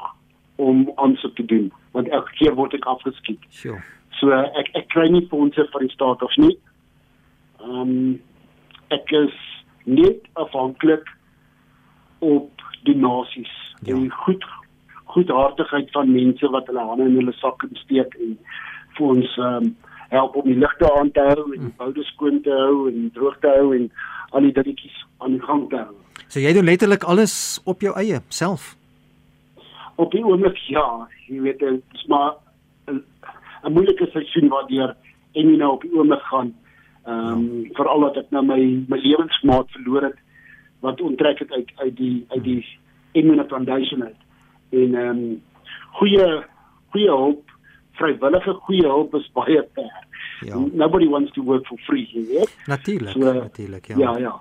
om 0.56 0.90
aansoek 0.96 1.36
te 1.36 1.44
doen 1.44 1.72
want 1.92 2.08
elke 2.08 2.32
keer 2.38 2.54
word 2.54 2.74
ek 2.74 2.86
afgeskiet. 2.88 3.40
Sjoe. 3.52 3.80
So 4.20 4.32
ek 4.32 4.70
ek 4.78 4.88
kry 4.88 5.08
nie 5.12 5.26
fondse 5.28 5.66
van 5.72 5.84
die 5.86 5.92
staat 5.92 6.22
of 6.22 6.36
nie. 6.40 6.56
Ehm 7.60 7.80
um, 7.80 8.20
ek 8.92 9.10
is 9.16 9.34
net 9.84 10.20
afhanklik 10.34 11.08
op 12.20 12.50
donasies 12.84 13.52
Ja. 13.82 13.94
en 13.96 14.10
goed 14.10 14.44
goedhartigheid 15.04 15.90
van 15.90 16.12
mense 16.12 16.48
wat 16.50 16.66
hulle 16.66 16.84
hande 16.86 17.04
in 17.04 17.16
hulle 17.18 17.32
sakke 17.32 17.68
steek 17.84 18.14
en 18.20 18.36
vir 18.96 19.06
ons 19.06 19.36
ehm 19.38 19.56
um, 19.64 19.72
help 20.12 20.36
om 20.36 20.44
die 20.44 20.58
ligte 20.60 20.88
aan 20.98 21.10
te 21.16 21.20
hou 21.24 21.44
en 21.54 21.60
die 21.66 21.72
boude 21.80 22.02
skoon 22.04 22.42
te 22.44 22.52
hou 22.52 22.88
en 22.90 23.10
droog 23.14 23.38
te 23.40 23.48
hou 23.48 23.70
en 23.76 23.86
al 24.36 24.44
die 24.44 24.52
dingetjies 24.52 24.98
aan 25.24 25.32
die 25.38 25.40
gang 25.46 25.62
te 25.70 25.76
hou. 25.80 25.94
So 26.28 26.40
jy 26.40 26.52
doen 26.52 26.68
letterlik 26.68 27.04
alles 27.08 27.60
op 27.64 27.80
jou 27.80 27.94
eie 27.96 28.20
self. 28.28 28.74
Op 30.02 30.10
die 30.10 30.24
oomblik 30.24 30.58
ja, 30.70 30.86
jy 31.28 31.40
weet 31.44 31.58
dit 31.62 31.82
is 31.94 32.06
maar 32.10 32.34
'n 32.88 33.72
moeilike 33.72 34.08
seisoen 34.10 34.48
waardeur 34.48 34.96
en 35.32 35.50
jy 35.50 35.56
nou 35.56 35.72
op 35.72 35.82
die 35.86 35.94
oomblik 35.94 36.22
gaan 36.30 36.54
Ehm 37.02 37.28
um, 37.28 37.70
veral 37.74 38.00
dat 38.00 38.16
ek 38.16 38.28
nou 38.30 38.44
my 38.46 38.60
my 38.86 38.98
lewensmaat 39.02 39.70
verloor 39.74 40.04
het 40.06 40.18
wat 40.86 41.00
onttrek 41.00 41.40
het 41.42 41.50
uit 41.50 41.72
uit 41.76 41.96
die 41.96 42.24
uit 42.28 42.44
die 42.44 42.60
Emina 43.18 43.44
Foundation 43.50 44.04
uit. 44.04 44.20
En 44.70 44.94
ehm 44.94 45.08
um, 45.08 45.42
goeie 45.98 46.28
goeie 46.94 47.08
hulp, 47.08 47.50
vrywillige 47.98 48.54
goeie 48.68 48.86
hulp 48.86 49.14
is 49.18 49.26
baie 49.34 49.64
ver. 49.74 50.06
Ja. 50.46 50.60
Nobody 50.72 51.08
wants 51.08 51.32
to 51.32 51.42
work 51.42 51.66
for 51.66 51.78
free, 51.78 52.06
jy 52.12 52.22
weet. 52.26 52.54
Natuurlik, 52.66 53.10
So, 53.10 53.32
natuurlik, 53.32 53.86
ja. 53.86 53.98
Ja, 53.98 54.16
ja. 54.18 54.40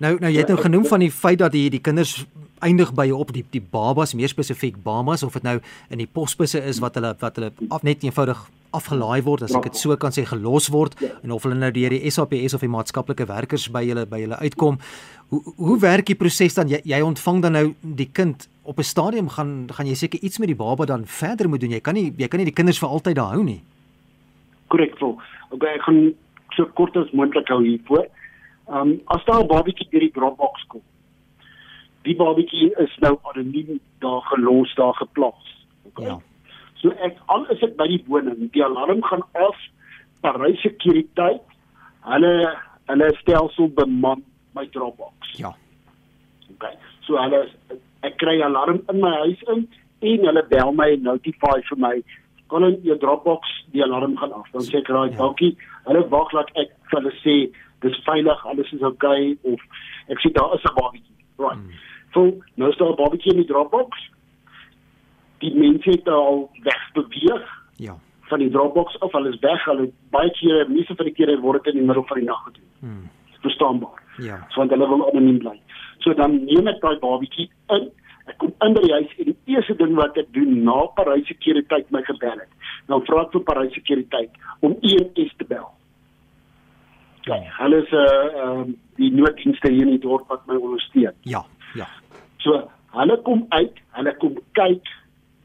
Nou 0.00 0.14
nou 0.20 0.30
jy 0.32 0.38
het 0.40 0.48
nou 0.48 0.58
Ja, 0.58 0.64
genoem 0.64 0.86
van 0.88 1.00
die 1.04 1.10
feit 1.12 1.38
dat 1.38 1.52
die 1.52 1.68
die 1.70 1.80
kinders 1.80 2.24
eindig 2.60 2.92
by 2.96 3.06
jou 3.08 3.18
op 3.20 3.32
die 3.32 3.44
die 3.52 3.60
babas 3.60 4.14
meer 4.14 4.28
spesifiek 4.28 4.76
babas 4.84 5.22
of 5.22 5.32
dit 5.36 5.42
nou 5.46 5.58
in 5.90 5.98
die 5.98 6.06
posbusse 6.08 6.60
is 6.68 6.80
wat 6.80 6.94
hulle 6.98 7.14
wat 7.20 7.36
hulle 7.36 7.52
af, 7.70 7.82
net 7.82 8.02
eenvoudig 8.04 8.40
afgelaai 8.76 9.22
word 9.26 9.42
as 9.42 9.54
ek 9.56 9.62
dit 9.70 9.76
so 9.80 9.96
kan 9.96 10.12
sê 10.14 10.24
gelos 10.28 10.68
word 10.70 10.94
Ja. 11.00 11.08
en 11.24 11.32
of 11.32 11.42
hulle 11.42 11.54
nou 11.58 11.70
deur 11.70 11.90
die 11.90 12.10
SAPS 12.10 12.54
of 12.54 12.60
die 12.60 12.68
maatskaplike 12.68 13.26
werkers 13.26 13.68
by 13.72 13.84
hulle 13.88 14.06
by 14.06 14.20
hulle 14.20 14.36
uitkom. 14.40 14.78
Hoe 15.30 15.42
hoe 15.56 15.78
werk 15.80 16.06
die 16.06 16.14
proses 16.14 16.54
dan 16.54 16.68
jy, 16.68 16.80
jy 16.84 17.00
ontvang 17.00 17.42
dan 17.42 17.52
nou 17.52 17.74
die 17.82 18.08
kind 18.12 18.48
op 18.64 18.78
'n 18.78 18.82
stadium 18.84 19.28
gaan 19.28 19.68
gaan 19.72 19.86
jy 19.86 19.94
seker 19.94 20.20
iets 20.22 20.38
met 20.38 20.48
die 20.48 20.56
baba 20.56 20.84
dan 20.86 21.06
verder 21.06 21.48
moet 21.48 21.60
doen. 21.60 21.70
Jy 21.70 21.80
kan 21.80 21.94
nie 21.94 22.12
jy 22.16 22.28
kan 22.28 22.38
nie 22.38 22.44
die 22.46 22.54
kinders 22.54 22.78
vir 22.78 22.88
altyd 22.88 23.16
daar 23.16 23.32
hou 23.34 23.42
nie. 23.44 23.60
korrek 24.68 24.96
vol. 24.98 25.18
Okay, 25.50 25.74
ek 25.74 25.82
gaan 25.82 26.14
so 26.54 26.64
kort 26.74 26.96
as 26.96 27.10
moontlik 27.12 27.48
hou 27.48 27.62
hiervoor. 27.64 28.06
Ehm 28.70 28.90
um, 28.90 29.00
as 29.06 29.24
daar 29.24 29.42
'n 29.42 29.46
babatjie 29.46 29.88
deur 29.90 30.00
die 30.00 30.12
Dropbox 30.14 30.64
kom. 30.68 30.82
Die 32.02 32.16
babatjie 32.16 32.70
is 32.78 32.96
nou 33.00 33.18
anoniem 33.22 33.80
daar 33.98 34.22
gelos, 34.22 34.74
daar 34.74 34.94
geplaas. 34.94 35.66
Okay. 35.86 36.06
Ja. 36.06 36.18
So 36.80 36.90
ek 36.90 37.16
al 37.26 37.46
is 37.50 37.62
ek 37.62 37.76
by 37.76 37.86
die 37.88 38.04
woning, 38.06 38.52
die 38.52 38.64
alarm 38.64 39.02
gaan 39.02 39.22
af. 39.32 39.56
Parys 40.20 40.60
sekuriteit. 40.60 41.42
Hulle 42.06 42.56
hulle 42.86 43.10
stelsel 43.20 43.68
beman 43.74 44.22
my 44.54 44.66
Dropbox. 44.66 45.34
Ja. 45.38 45.52
Okay. 46.54 46.74
So 47.06 47.16
hulle 47.16 47.48
ek 48.02 48.16
kry 48.16 48.40
alarm 48.42 48.80
in 48.88 49.00
my 49.00 49.10
huis 49.24 49.42
in 49.48 49.68
en 50.00 50.26
hulle 50.26 50.44
bel 50.48 50.72
my 50.72 50.88
en 50.92 51.02
notify 51.02 51.60
vir 51.68 51.78
my 51.78 51.96
in 52.50 52.78
jou 52.82 52.96
Dropbox 52.98 53.48
die 53.72 53.82
alarm 53.82 54.16
gaan 54.16 54.32
af. 54.32 54.46
Dan 54.52 54.62
sê 54.62 54.78
ek 54.78 54.88
raai, 54.88 55.10
Ja. 55.10 55.16
dankie. 55.18 55.56
Hulle 55.86 56.08
wag 56.08 56.32
laat 56.32 56.50
ek 56.56 56.70
vir 56.90 57.00
hulle 57.00 57.12
sê 57.22 57.52
dis 57.80 58.00
veilig, 58.04 58.46
alles 58.46 58.72
is 58.72 58.82
okay 58.82 59.36
of 59.42 59.60
ek 60.08 60.18
sê 60.20 60.32
daar 60.32 60.54
is 60.54 60.62
'n 60.64 60.74
babatjie. 60.74 61.16
Right. 61.38 61.56
Mm. 61.58 61.70
So 62.12 62.20
nou 62.56 62.70
is 62.70 62.76
daar 62.76 62.90
'n 62.92 62.96
babatjie 62.96 63.32
in 63.32 63.40
die 63.42 63.46
Dropbox. 63.52 63.96
Die 65.40 65.54
mense 65.56 65.90
het 65.90 66.08
al 66.08 66.50
wegbeweeg 66.62 67.48
Ja. 67.76 67.96
van 68.28 68.38
die 68.38 68.50
Dropbox 68.50 69.00
af. 69.00 69.12
Hulle 69.12 69.28
is 69.32 69.38
weg. 69.40 69.64
Hulle 69.64 69.90
baie 70.10 70.30
kere, 70.30 70.68
meeste 70.68 70.94
van 70.94 71.06
die 71.06 71.14
kere 71.14 71.40
word 71.40 71.64
dit 71.64 71.74
in 71.74 71.80
die 71.80 71.86
middel 71.86 72.04
van 72.06 72.18
die 72.18 72.26
nag 72.26 72.42
gedoen. 72.44 72.68
Hmm. 72.80 73.08
Verstaanbaar 73.40 74.02
Ja. 74.18 74.46
so 74.50 74.60
want 74.60 74.70
hulle 74.70 74.88
wil 74.88 75.08
anoniem 75.10 75.38
bly. 75.38 75.60
So 75.98 76.12
dan 76.14 76.44
neem 76.44 76.66
ek 76.68 76.80
daai 76.80 76.98
babatjie 76.98 77.50
in. 77.70 77.90
Ek 78.26 78.38
kom 78.38 78.52
in 78.60 78.74
by 78.74 78.80
die 78.82 78.92
huis 78.92 79.08
en 79.18 79.24
die 79.24 79.36
eerste 79.54 79.74
ding 79.76 79.94
wat 79.94 80.16
ek 80.18 80.32
doen 80.32 80.62
na 80.64 80.86
Parys 80.94 81.26
sekuriteit 81.26 81.90
my 81.90 82.02
gebel 82.02 82.38
het. 82.38 82.48
Dan 82.86 83.02
vra 83.06 83.22
ek 83.22 83.32
vir 83.32 83.40
Parys 83.40 83.72
sekuriteit 83.72 84.30
om 84.60 84.76
EMS 84.82 85.32
te 85.38 85.44
bel. 85.44 85.70
Ja, 87.28 87.36
hulle 87.58 87.82
is 87.82 87.90
'n 87.92 87.96
uh, 87.96 88.44
um, 88.44 88.76
die 88.96 89.10
nooddienste 89.12 89.70
hier 89.70 89.86
in 89.86 89.96
die 89.96 90.02
dorp 90.02 90.28
wat 90.28 90.46
my 90.46 90.56
ondersteun. 90.56 91.14
Ja. 91.22 91.44
Ja. 91.74 91.88
So 92.38 92.70
hulle 92.96 93.16
kom 93.22 93.46
uit, 93.48 93.76
hulle 93.96 94.16
kom 94.16 94.38
kyk 94.52 94.86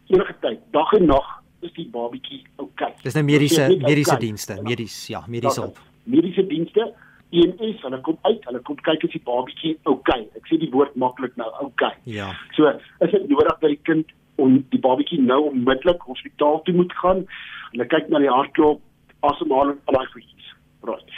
enige 0.07 0.35
tyd, 0.39 0.59
dag 0.71 0.93
en 0.93 1.05
nag 1.05 1.27
is 1.65 1.73
die 1.73 1.87
babatjie 1.91 2.43
oukei. 2.55 2.91
Okay. 2.91 3.03
Dis 3.03 3.17
nou 3.17 3.23
mediese 3.25 3.67
mediese 3.69 4.15
okay. 4.15 4.23
dienste, 4.27 4.59
medies 4.63 5.07
ja, 5.11 5.23
mediese 5.27 5.61
hulp. 5.61 5.81
Mediese 6.03 6.45
dienste 6.47 6.93
EMS, 7.35 7.81
hulle 7.83 7.99
kom 8.05 8.17
uit, 8.21 8.43
hulle 8.47 8.61
kom 8.67 8.77
kyk 8.85 9.07
as 9.07 9.15
die 9.15 9.23
babatjie 9.25 9.73
oukei. 9.83 10.21
Okay. 10.27 10.41
Ek 10.41 10.51
sê 10.51 10.59
die 10.61 10.71
woord 10.73 10.95
maklik 11.01 11.35
nou, 11.41 11.49
oukei. 11.63 11.91
Okay. 11.91 12.15
Ja. 12.19 12.31
So, 12.57 12.69
is 13.05 13.11
dit 13.11 13.27
nodig 13.31 13.51
dat 13.51 13.69
die 13.71 13.81
kind 13.89 14.13
om 14.41 14.59
die 14.71 14.81
babatjie 14.83 15.19
nou 15.21 15.41
onmiddellik 15.49 16.03
hospitaal 16.07 16.61
toe 16.67 16.75
moet 16.77 16.93
gaan? 17.01 17.25
Hulle 17.73 17.87
kyk 17.91 18.11
na 18.13 18.21
die 18.23 18.31
hartklop, 18.31 18.83
asemhaling, 19.25 19.81
al 19.89 19.99
daai 19.99 20.11
goedjies. 20.13 20.53
Right. 20.85 21.17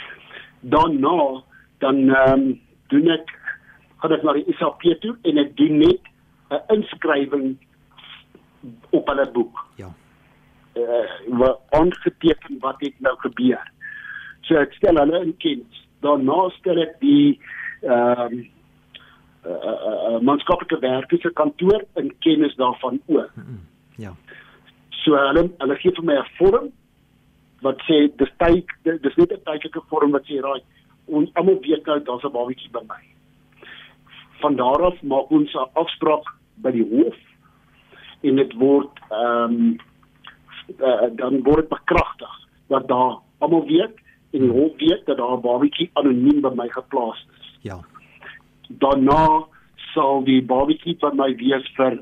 Dan 0.60 1.00
nou, 1.00 1.40
dan 1.78 2.08
ehm 2.08 2.32
um, 2.32 2.60
doen 2.88 3.10
ek 3.10 3.30
gaan 3.98 4.12
ek 4.12 4.22
na 4.22 4.32
die 4.32 4.54
SAP 4.58 4.84
toe 5.02 5.16
en 5.22 5.38
ek 5.38 5.56
doen 5.56 5.78
net 5.78 6.00
'n 6.50 6.62
inskrywing 6.74 7.56
op 8.90 9.08
hulle 9.08 9.30
boek. 9.32 9.66
Ja. 9.76 9.90
Eh 10.74 10.82
uh, 10.82 11.38
wat 11.38 11.60
aangeteken 11.70 12.58
wat 12.60 12.80
het 12.80 12.94
nou 13.00 13.16
gebeur. 13.18 13.72
So 14.40 14.54
ek 14.56 14.72
stel 14.72 14.96
hulle 14.96 15.24
in 15.24 15.36
kennis. 15.36 15.82
Daarna 16.00 16.48
stel 16.58 16.80
ek 16.82 17.00
die 17.00 17.40
ehm 17.82 18.20
um, 18.20 18.46
uh, 19.46 19.52
uh, 19.52 19.98
uh, 20.10 20.20
maatskaplike 20.20 20.78
werkers 20.78 21.20
se 21.20 21.32
kantoor 21.32 21.84
in 21.94 22.12
kennis 22.18 22.54
daarvan 22.56 23.00
ook. 23.06 23.30
Ja. 23.96 24.14
So 24.90 25.16
hulle 25.16 25.50
hulle 25.58 25.76
gee 25.76 25.92
vir 25.94 26.04
my 26.04 26.18
'n 26.18 26.30
vorm 26.38 26.72
wat 27.62 27.80
sê 27.88 28.06
dis 28.16 28.32
tyd 28.38 28.66
dis 28.84 29.16
net 29.16 29.32
'n 29.32 29.44
tydelike 29.44 29.80
vorm 29.90 30.12
wat 30.12 30.26
sê 30.26 30.40
raai 30.40 30.62
ons 31.06 31.30
almal 31.34 31.60
weet 31.60 31.86
nou 31.86 31.98
daar's 32.04 32.24
'n 32.24 32.32
babatjie 32.32 32.70
by 32.70 32.82
my. 32.88 33.02
Van 34.40 34.56
daar 34.56 34.82
af 34.82 35.02
maak 35.02 35.30
ons 35.30 35.54
'n 35.54 35.70
afspraak 35.74 36.24
by 36.62 36.70
die 36.70 36.88
hof 36.90 37.16
en 38.22 38.36
dit 38.36 38.52
word 38.54 38.90
ehm 39.10 39.54
um, 39.54 39.78
uh, 40.80 41.08
dan 41.16 41.42
word 41.42 41.68
bekragtig 41.68 42.34
dat 42.68 42.88
daar 42.88 43.18
almal 43.38 43.66
weet 43.66 43.94
en 44.32 44.40
die 44.40 44.50
hof 44.50 44.72
weet 44.76 45.06
dat 45.06 45.16
daar 45.16 45.36
'n 45.36 45.40
babatjie 45.40 45.90
anoniem 45.92 46.40
by 46.40 46.52
my 46.54 46.68
geplaas 46.68 47.26
is. 47.38 47.58
Ja. 47.62 47.80
Daarna 48.68 49.46
sal 49.94 50.22
die 50.24 50.42
babatjie 50.42 50.96
by 51.00 51.10
my 51.14 51.34
wees 51.36 51.66
vir 51.76 51.98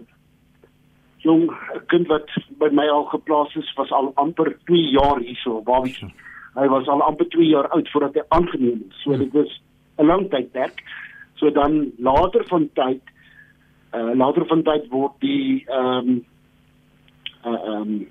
jong 1.26 1.44
'n 1.50 1.82
kind 1.92 2.06
wat 2.12 2.28
by 2.58 2.68
my 2.72 2.86
al 2.88 3.04
geplaas 3.14 3.54
is 3.56 3.72
was 3.76 3.90
al 3.92 4.12
amper 4.14 4.56
2 4.70 4.90
jaar 4.98 5.18
hierso, 5.20 5.60
babatjie. 5.62 6.12
Hy 6.54 6.68
was 6.72 6.88
al 6.88 7.02
amper 7.02 7.28
2 7.28 7.48
jaar 7.48 7.68
oud 7.68 7.90
voordat 7.90 8.14
hy 8.14 8.24
aangeneem 8.28 8.84
is. 8.88 9.02
So 9.02 9.16
dit 9.16 9.32
was 9.32 9.60
'n 9.98 10.06
lang 10.06 10.28
tydperk. 10.30 10.82
So 11.34 11.50
dan 11.50 11.92
later 11.98 12.44
van 12.48 12.68
tyd 12.74 13.02
uh 13.94 14.12
later 14.14 14.46
van 14.46 14.62
tyd 14.62 14.88
word 14.90 15.12
die 15.20 15.64
ehm 15.68 16.08
um, 16.08 16.24
uh 17.44 17.52
ehm 17.52 17.82
um, 17.82 18.06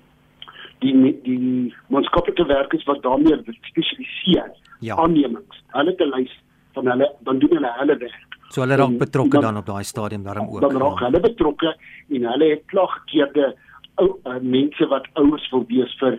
die 0.80 1.20
die 1.22 1.74
maatskaplike 1.88 2.46
werkers 2.46 2.84
wat 2.84 3.02
daarmee 3.02 3.38
spesialiseer 3.70 4.50
Ja. 4.80 4.96
aannemings. 4.96 5.56
Hulle 5.72 5.90
het 5.90 6.00
'n 6.00 6.12
lys 6.16 6.32
van 6.72 6.86
hulle 6.86 7.12
dan 7.20 7.38
doen 7.38 7.50
hulle 7.50 7.72
hulle 7.78 7.96
werk. 7.96 8.25
So 8.50 8.60
hulle 8.62 8.76
raak 8.76 8.98
betrokke 8.98 9.30
dan- 9.40 9.42
dan 9.54 9.56
op 9.56 9.66
daai 9.66 9.84
stadium 9.84 10.22
daarom 10.22 10.48
ook. 10.48 10.60
Dan 10.60 10.76
raak 10.76 10.98
hulle 11.00 11.20
betrokke 11.20 11.74
en 12.10 12.22
hulle 12.24 12.50
het 12.50 12.62
klaargekeerde 12.66 13.54
ou 13.98 14.08
uh, 14.26 14.38
mense 14.42 14.86
wat 14.88 15.06
ouers 15.14 15.50
wil 15.50 15.64
wees 15.68 15.96
vir 15.98 16.18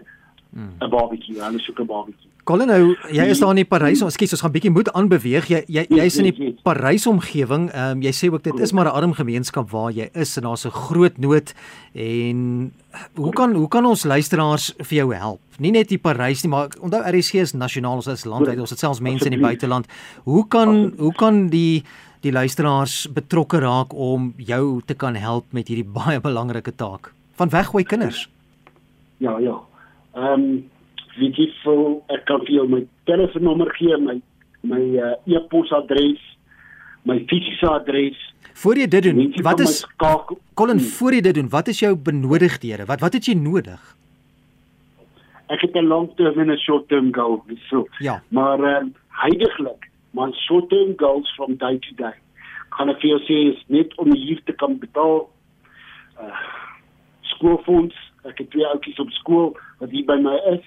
'n 0.56 0.90
babatjie. 0.90 1.40
Hulle 1.42 1.60
soek 1.60 1.80
'n 1.80 1.86
babatjie. 1.86 2.28
Colin 2.48 2.68
nou, 2.68 2.96
jy 3.12 3.26
is 3.28 3.40
daar 3.40 3.50
in 3.50 3.56
die 3.58 3.66
Parys. 3.66 4.02
Ons 4.02 4.14
skiet, 4.14 4.32
ons 4.32 4.42
gaan 4.42 4.52
bietjie 4.52 4.72
moet 4.72 4.88
aanbeweeg. 4.94 5.48
Jy 5.50 5.64
jy 5.68 5.86
jy's 5.90 6.18
in 6.18 6.24
die. 6.32 6.56
Parys 6.64 7.06
omgewing. 7.08 7.70
Ehm 7.74 7.92
um, 7.98 8.02
jy 8.02 8.12
sê 8.12 8.32
ook 8.32 8.42
dit 8.44 8.60
is 8.60 8.72
maar 8.72 8.86
'n 8.86 8.96
arm 8.96 9.14
gemeenskap 9.14 9.70
waar 9.70 9.92
jy 9.92 10.10
is 10.14 10.38
en 10.38 10.44
daar's 10.44 10.66
'n 10.66 10.72
groot 10.72 11.18
nood 11.18 11.54
en 11.94 12.72
hoe 13.16 13.34
kan 13.34 13.54
hoe 13.54 13.68
kan 13.68 13.86
ons 13.86 14.04
luisteraars 14.06 14.74
vir 14.78 14.98
jou 14.98 15.14
help? 15.14 15.40
Nie 15.60 15.72
net 15.72 15.90
die 15.90 15.98
Parys 15.98 16.44
nie, 16.44 16.50
maar 16.50 16.68
onthou 16.82 17.02
RSG 17.04 17.34
is 17.42 17.54
nasionaal, 17.54 17.96
ons 17.96 18.08
is 18.08 18.26
landwyd, 18.26 18.60
ons 18.60 18.70
het 18.70 18.80
selfs 18.80 19.00
mense 19.02 19.26
in 19.26 19.32
die 19.32 19.42
buiteland. 19.42 19.88
Hoe 20.24 20.48
kan 20.48 20.94
hoe 20.98 21.14
kan 21.14 21.48
die 21.50 21.84
die 22.22 22.32
luisteraars 22.32 23.08
betrokke 23.14 23.60
raak 23.60 23.94
om 23.94 24.34
jou 24.38 24.82
te 24.86 24.94
kan 24.94 25.16
help 25.16 25.46
met 25.54 25.68
hierdie 25.68 25.86
baie 26.00 26.20
belangrike 26.20 26.72
taak 26.76 27.14
van 27.36 27.50
weggooi 27.50 27.84
kinders? 27.84 28.30
Ja, 29.18 29.38
ja. 29.40 29.58
Ehm 30.16 30.34
um, 30.34 30.70
weet 31.18 31.36
jy 31.38 31.48
vir 31.64 31.80
ek 32.14 32.26
kan 32.26 32.40
vir 32.46 32.52
jou 32.56 32.68
my 32.70 32.84
telefoonnommer 33.06 33.72
gee, 33.78 33.98
my 33.98 34.22
my 34.64 34.82
uh, 34.98 35.14
e-posadres, 35.26 36.20
my 37.06 37.20
fisiese 37.30 37.68
adres. 37.70 38.18
Voor 38.54 38.76
jy 38.78 38.88
dit 38.88 39.04
doen, 39.04 39.34
wat 39.44 39.60
is 39.60 39.80
skakel- 39.80 40.40
Colin, 40.54 40.78
Hmm. 40.80 40.88
voor 40.98 41.14
jy 41.14 41.22
dit 41.22 41.34
doen, 41.36 41.50
wat 41.50 41.68
is 41.68 41.80
jou 41.80 41.96
benodigdhede? 41.96 42.86
Wat 42.86 43.00
wat 43.00 43.14
het 43.14 43.26
jy 43.26 43.34
nodig? 43.34 43.96
Ek 45.50 45.62
het 45.62 45.76
'n 45.76 45.88
long-term 45.88 46.40
en 46.40 46.52
'n 46.52 46.58
short-term 46.58 47.14
goal, 47.14 47.44
so. 47.70 47.88
Ja. 48.00 48.22
Maar 48.30 48.60
ehm 48.60 48.84
um, 48.86 48.94
heidaglik, 49.10 49.87
my 50.14 50.32
short-term 50.48 50.96
goals 50.96 51.32
from 51.36 51.56
day 51.56 51.78
to 51.78 51.96
day. 51.96 52.16
Kan 52.78 52.90
ek 52.90 53.02
vir 53.02 53.16
jou 53.16 53.20
sê 53.26 53.38
is 53.54 53.64
net 53.68 53.94
om 53.98 54.14
hier 54.14 54.42
te 54.46 54.54
kan 54.54 54.80
betaal 54.80 55.28
uh 56.20 56.46
skoolfonds. 57.38 57.96
Ek 58.26 58.40
het 58.42 58.50
twee 58.52 58.66
ouetjies 58.66 59.00
op 59.00 59.12
skool 59.20 59.52
wat 59.80 59.92
hier 59.94 60.06
by 60.08 60.18
my 60.22 60.36
is. 60.54 60.64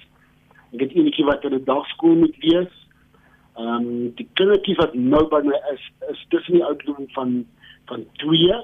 Ek 0.74 0.84
het 0.84 0.92
eenetjie 0.94 1.26
wat 1.26 1.44
in 1.44 1.54
'n 1.54 1.64
dagskool 1.64 2.16
moet 2.24 2.36
wees. 2.44 2.74
Ehm 3.58 3.86
um, 3.86 4.10
die 4.14 4.28
kindertjies 4.38 4.78
wat 4.78 4.94
nou 4.94 5.24
by 5.28 5.40
my 5.44 5.56
is, 5.72 5.82
is 6.10 6.26
tussen 6.28 6.54
die 6.54 6.64
ouderdom 6.64 7.08
van 7.16 7.46
van 7.86 8.06
2. 8.22 8.60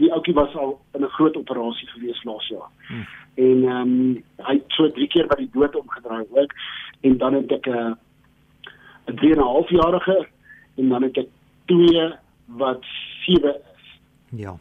Die 0.00 0.12
ouetjie 0.12 0.34
was 0.34 0.54
al 0.54 0.80
in 0.94 1.02
'n 1.02 1.14
groot 1.16 1.36
operasie 1.36 1.88
gewees 1.88 2.22
laas 2.24 2.48
jaar. 2.48 2.68
Hmm. 2.88 3.06
En 3.34 3.64
ehm 3.64 3.80
um, 3.80 4.24
hy 4.36 4.54
het 4.54 4.76
so 4.76 4.90
drie 4.90 5.08
keer 5.08 5.26
by 5.26 5.36
die 5.36 5.50
dood 5.52 5.76
omgedraai 5.76 6.26
ook 6.30 6.52
en 7.00 7.18
dan 7.18 7.34
het 7.34 7.52
ek 7.52 7.66
'n 7.66 7.70
uh, 7.70 7.92
'n 9.08 9.16
3 9.16 9.32
en 9.32 9.38
'n 9.38 9.42
half 9.42 9.68
jarige 9.68 10.26
en 10.76 10.88
dan 10.88 11.02
het 11.02 11.16
ek 11.16 11.28
twee 11.66 12.12
wat 12.46 12.84
7 13.26 13.54
is. 13.54 14.00
Ja. 14.30 14.56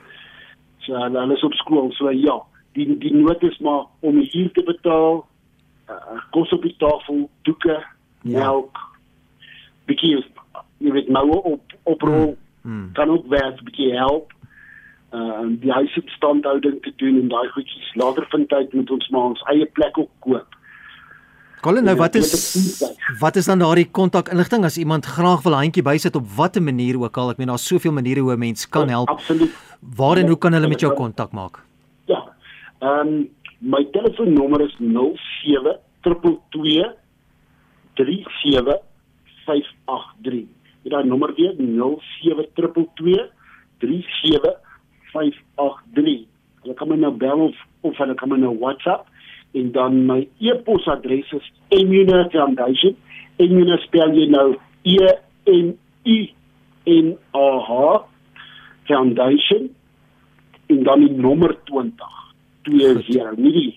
So 0.77 0.94
hulle 0.94 1.20
hulle 1.20 1.34
is 1.36 1.44
op 1.44 1.54
skool. 1.54 1.92
So 1.92 2.10
ja, 2.12 2.42
die 2.74 2.98
die 2.98 3.13
nood 3.16 3.44
is 3.44 3.58
maar 3.58 3.86
om 4.00 4.18
hier 4.18 4.51
te 4.51 4.63
betaal, 4.63 5.27
uh, 5.89 6.22
kos 6.32 6.51
op 6.51 6.62
die 6.62 6.75
tafel, 6.77 7.30
doeke, 7.42 7.86
Ja. 8.22 8.39
melk, 8.39 8.77
bietjie 9.86 10.25
jy 10.77 10.92
weet 10.92 11.08
nou 11.10 11.30
op 11.30 11.62
oprol 11.84 12.38
Hmm. 12.62 12.92
kan 12.94 13.10
ook 13.10 13.27
werk, 13.27 13.63
bietjie 13.63 13.94
help. 13.96 14.34
Uh 15.13 15.46
die 15.60 15.72
huisinstandhouding 15.72 16.82
te 16.82 16.92
doen 16.96 17.22
en 17.22 17.27
daai 17.27 17.48
goedjies. 17.50 17.96
Later 17.96 18.25
vind 18.30 18.50
tyd 18.50 18.74
moet 18.74 18.92
ons 18.92 19.08
maar 19.10 19.22
ons 19.22 19.44
eie 19.44 19.66
plek 19.66 19.98
ook 19.98 20.10
koop. 20.20 20.57
Colin, 21.62 21.84
nou 21.84 21.96
Ja, 21.96 22.02
wat 22.02 22.16
is 22.16 22.32
wat 23.20 23.36
is 23.36 23.46
dan 23.46 23.60
daardie 23.60 23.90
kontakinligting 23.90 24.66
as 24.66 24.78
iemand 24.78 25.06
graag 25.06 25.42
wil 25.42 25.54
handjie 25.58 25.84
bysit 25.84 26.16
op 26.16 26.28
watter 26.38 26.62
manier 26.62 27.00
ook 27.02 27.18
al? 27.18 27.30
Ek 27.34 27.38
meen 27.42 27.48
daar's 27.50 27.66
soveel 27.66 27.92
maniere 27.92 28.22
hoe 28.22 28.34
'n 28.36 28.40
mens 28.40 28.70
kan 28.70 28.90
help. 28.90 29.10
Absoluut. 29.10 29.50
Waar 29.98 30.18
en 30.18 30.28
hoe 30.28 30.38
kan 30.38 30.54
hulle 30.54 30.68
met 30.68 30.80
jou 30.80 30.94
kontak 30.94 31.32
maak? 31.32 31.64
Ja. 32.06 32.34
Ehm 32.80 33.08
um, 33.08 33.30
my 33.60 33.88
telefoonnommer 33.92 34.62
is 34.62 34.76
07 34.78 35.80
222 36.02 36.96
37583. 37.94 40.46
Dit 40.84 40.92
daai 40.92 41.06
nommer 41.06 41.34
weer 41.34 41.56
07 41.58 42.46
222 42.54 43.32
37583. 43.78 46.26
Hulle 46.62 46.74
kan 46.74 46.88
my 46.88 46.96
nou 46.96 47.18
bel 47.18 47.40
of 47.40 47.56
of 47.82 47.98
hulle 47.98 48.14
kan 48.14 48.30
my 48.30 48.38
nou 48.38 48.58
WhatsApp 48.60 49.08
en 49.58 49.72
dan 49.76 50.00
my 50.10 50.20
e-posadres 50.44 51.32
is 51.38 51.48
Emuna 51.74 52.26
Foundation. 52.34 52.96
Emuna 53.42 53.78
spel 53.86 54.14
jy 54.18 54.28
nou 54.34 54.52
E 54.88 54.98
M 55.52 55.74
U 56.06 56.18
N 56.94 57.14
A 57.38 57.48
H 57.68 58.06
Foundation 58.88 59.70
en 60.68 60.84
dan 60.84 61.04
die 61.06 61.12
nommer 61.16 61.56
20 61.70 62.16
20 62.68 63.38
nie 63.40 63.52
die 63.56 63.74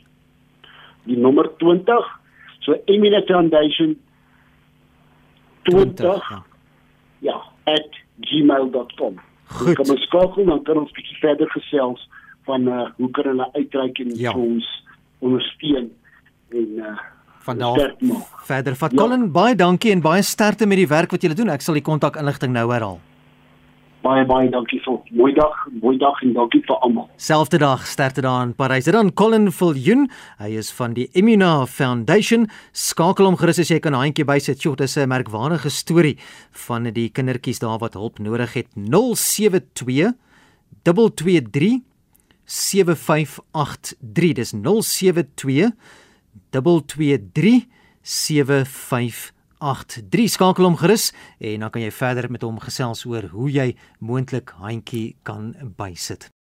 die 1.11 1.19
nommer 1.19 1.49
20 1.63 2.07
so 2.67 2.77
Emina 2.87 3.23
Foundation 3.27 3.97
20, 5.69 5.97
20, 5.97 6.31
ja. 7.21 7.37
ja 7.67 7.77
gmail.com 8.21 9.19
Goed. 9.51 9.75
kan 9.77 9.91
ons 9.91 10.03
skakel 10.07 10.47
dan 10.47 10.63
kan 10.67 10.79
ons 10.83 10.93
bietjie 10.97 11.19
verder 11.23 11.51
gesels 11.55 12.03
van 12.49 12.69
uh, 12.69 12.87
hoe 12.99 13.11
kan 13.17 13.31
hulle 13.33 13.49
uitreik 13.57 13.99
en 14.03 14.15
Ja. 14.19 14.33
ons 14.35 14.67
ondersteun 15.21 15.91
en 16.53 16.69
uh, 16.77 16.99
Van 17.41 17.59
daar 17.59 17.79
sterk 17.79 18.01
maak. 18.01 18.41
verder. 18.47 18.75
Vat 18.77 18.93
Ja. 18.93 18.99
Colin, 18.99 19.31
baie 19.33 19.55
dankie 19.57 19.93
en 19.93 20.01
baie 20.01 20.23
sterkte 20.23 20.67
met 20.67 20.77
die 20.77 20.87
werk 20.89 21.11
wat 21.11 21.23
jy 21.23 21.35
doen. 21.35 21.49
Ek 21.49 21.61
sal 21.63 21.75
die 21.75 21.83
kontakinligting 21.83 22.53
nou 22.53 22.71
herhaal. 22.73 22.99
Baie 24.03 24.25
baie 24.25 24.49
dankie 24.49 24.81
vir 24.81 24.97
mooi 25.13 25.35
dag, 25.35 25.53
mooi 25.83 25.99
dag 25.99 26.23
en 26.23 26.33
dankie 26.33 26.63
vir 26.65 26.77
almal. 26.81 27.09
Selfde 27.21 27.59
dag 27.59 27.83
sterkte 27.87 28.23
daar 28.25 28.43
in 28.47 28.55
Parys. 28.55 28.85
Dit 28.85 28.95
dan 28.95 29.13
Colin 29.13 29.51
Viljoen. 29.53 30.07
Hy 30.39 30.57
is 30.57 30.71
van 30.73 30.95
die 30.95 31.09
Imuna 31.13 31.67
Foundation. 31.67 32.47
Skakel 32.73 33.25
hom 33.29 33.37
gerus 33.37 33.59
as 33.59 33.69
jy 33.69 33.79
kan 33.79 33.93
handjie 33.93 34.25
bysit. 34.25 34.59
Sjoe, 34.61 34.77
dis 34.77 34.97
'n 34.97 35.09
merkwaardige 35.09 35.69
storie 35.71 36.17
van 36.53 36.85
die 36.85 37.11
kindertjies 37.11 37.59
daar 37.61 37.79
wat 37.79 37.95
hulp 37.95 38.19
nodig 38.19 38.53
het. 38.55 38.67
072 38.75 40.15
223 40.83 41.81
7583. 42.51 44.35
Dis 44.35 44.51
072 44.57 45.71
223 46.51 47.69
7583. 48.03 50.29
Skakel 50.35 50.65
hom 50.65 50.77
gerus 50.81 51.13
en 51.39 51.61
dan 51.67 51.71
kan 51.71 51.83
jy 51.85 51.93
verder 51.95 52.31
met 52.33 52.43
hom 52.47 52.59
gesels 52.63 53.05
oor 53.07 53.25
hoe 53.35 53.51
jy 53.53 53.77
moontlik 54.01 54.51
handjie 54.59 55.17
kan 55.23 55.55
bysit. 55.79 56.31